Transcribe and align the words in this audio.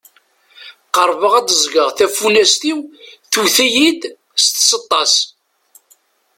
Qerbeɣ 0.93 1.33
ad 1.39 1.45
d-ẓgeɣ 1.47 1.87
tafunast-iw 1.97 2.79
tewwet-iyi-d 3.31 4.01
s 4.43 4.45
tseṭṭa-s. 4.49 5.15